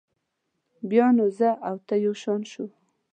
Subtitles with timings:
[0.89, 2.65] بیا به نو زه او ته یو شان شو.